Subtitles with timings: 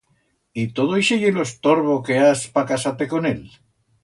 [0.61, 3.45] Y todo ixe ye lo estorbo que has pa casar-te con él?